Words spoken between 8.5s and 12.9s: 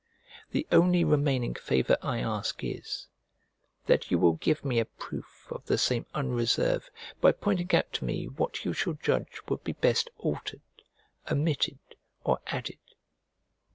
you shall judge would be best altered, omitted, or added.